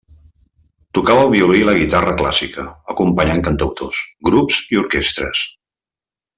[0.97, 2.65] Tocava el violí i la guitarra clàssica,
[2.95, 5.49] acompanyant cantautors, grups i orquestres.